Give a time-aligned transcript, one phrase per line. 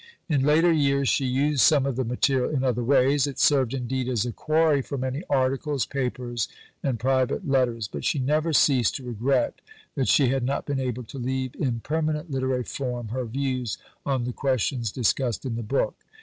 [0.27, 4.09] In later years she used some of the material in other ways; it served, indeed,
[4.09, 6.47] as a quarry for many articles, papers,
[6.81, 9.61] and private letters; but she never ceased to regret
[9.93, 14.23] that she had not been able to leave in permanent literary form her views on
[14.23, 15.93] the questions discussed in the book.